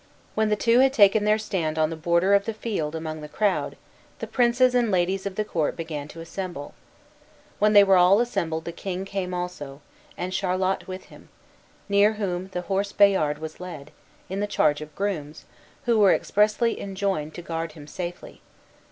When 0.33 0.49
the 0.49 0.55
two 0.55 0.79
had 0.79 0.93
taken 0.93 1.25
their 1.25 1.37
stand 1.37 1.77
on 1.77 1.91
the 1.91 1.95
border 1.95 2.33
of 2.33 2.45
the 2.45 2.55
field 2.55 2.95
among 2.95 3.21
the 3.21 3.29
crowd 3.29 3.77
the 4.17 4.25
princes 4.25 4.73
and 4.73 4.89
ladies 4.89 5.27
of 5.27 5.35
the 5.35 5.45
court 5.45 5.75
began 5.75 6.07
to 6.07 6.21
assemble. 6.21 6.73
When 7.59 7.73
they 7.73 7.83
were 7.83 7.97
all 7.97 8.19
assembled 8.19 8.65
the 8.65 8.71
king 8.71 9.05
came 9.05 9.31
also, 9.31 9.79
and 10.17 10.33
Charlot 10.33 10.87
with 10.87 11.03
him, 11.13 11.29
near 11.87 12.13
whom 12.13 12.47
the 12.47 12.61
horse 12.61 12.91
Bayard 12.91 13.37
was 13.37 13.59
led, 13.59 13.91
in 14.27 14.39
the 14.39 14.47
charge 14.47 14.81
of 14.81 14.95
grooms, 14.95 15.45
who 15.85 15.99
were 15.99 16.13
expressly 16.15 16.79
enjoined 16.81 17.35
to 17.35 17.43
guard 17.43 17.73
him 17.73 17.85
safely. 17.85 18.41